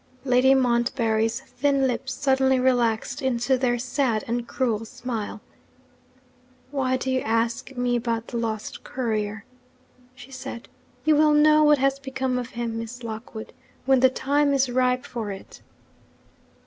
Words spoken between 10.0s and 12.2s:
she said. 'You will know what has